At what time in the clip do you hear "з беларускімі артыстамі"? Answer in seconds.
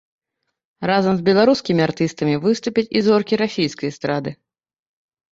1.17-2.35